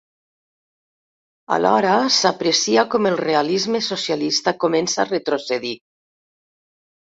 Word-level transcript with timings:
Alhora 1.57 1.91
s'aprecia 2.15 2.85
com 2.95 3.09
el 3.11 3.19
realisme-socialista 3.21 4.55
comença 4.65 5.03
a 5.05 5.07
retrocedir. 5.13 5.77